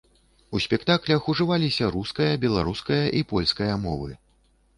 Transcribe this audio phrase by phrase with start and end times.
[0.55, 4.11] У спектаклях ужываліся руская, беларуская і польская мовы.